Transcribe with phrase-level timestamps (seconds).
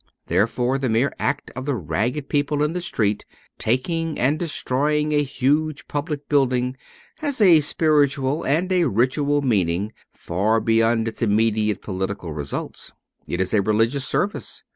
[0.25, 3.23] Therefore the mere act of the ragged people in the street
[3.59, 6.75] taking and destroying a huge public building
[7.17, 12.91] has a spiritual, and a ritual, meaning far beyond its immediate political results.
[13.27, 14.63] It is a religious service.